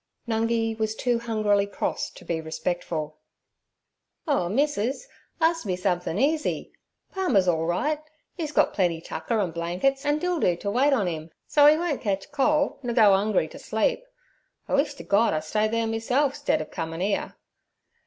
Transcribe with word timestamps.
Nungi 0.27 0.75
was 0.79 0.95
too 0.95 1.19
hungrily 1.19 1.67
cross 1.67 2.09
to 2.09 2.25
be 2.25 2.41
respectful. 2.41 3.19
'Oh, 4.27 4.49
missus, 4.49 5.07
arst 5.39 5.63
me 5.67 5.75
somethin' 5.75 6.17
easy. 6.17 6.71
Palmer's 7.11 7.47
all 7.47 7.67
right; 7.67 8.01
'e's 8.35 8.51
got 8.51 8.73
plenty 8.73 8.99
tucker 8.99 9.39
an' 9.39 9.51
blankets, 9.51 10.03
an' 10.03 10.17
Dildoo 10.19 10.59
ter 10.59 10.71
wait 10.71 10.91
on 10.91 11.07
'im, 11.07 11.29
so 11.45 11.69
'e 11.69 11.77
won't 11.77 12.01
catch 12.01 12.31
cole, 12.31 12.79
nur 12.81 12.95
go 12.95 13.13
'ungry 13.13 13.47
t' 13.47 13.59
sleep. 13.59 14.03
I 14.67 14.73
wish 14.73 14.95
ter 14.95 15.03
Gord 15.03 15.35
I 15.35 15.39
stayed 15.39 15.69
there 15.69 15.85
meself 15.85 16.33
stead 16.35 16.63
ov 16.63 16.71
comin' 16.71 16.99
'ere.' 17.03 17.35